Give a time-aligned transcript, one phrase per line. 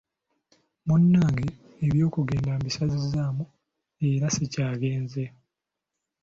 [0.85, 1.47] Munnange
[1.85, 3.43] eby'okugenda mbisazizzaamu
[4.09, 5.23] era sikyagenze.